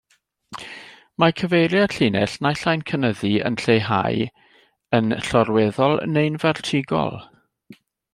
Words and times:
Mae 1.23 1.33
cyfeiriad 1.41 1.91
llinell 1.97 2.33
naill 2.45 2.63
ai'n 2.71 2.83
cynyddu, 2.91 3.29
yn 3.49 3.59
lleihau, 3.65 4.23
yn 5.01 5.13
llorweddol 5.27 6.01
neu'n 6.15 6.41
fertigol. 6.45 7.15